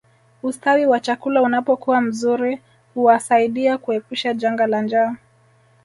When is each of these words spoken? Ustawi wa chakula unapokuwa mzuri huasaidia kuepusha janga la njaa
Ustawi 0.43 0.85
wa 0.85 0.99
chakula 0.99 1.41
unapokuwa 1.41 2.01
mzuri 2.01 2.61
huasaidia 2.93 3.77
kuepusha 3.77 4.33
janga 4.33 4.67
la 4.67 4.81
njaa 4.81 5.15